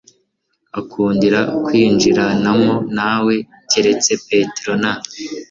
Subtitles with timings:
[0.79, 3.35] akundira kwinjiranamo na we
[3.69, 4.93] keretse petero na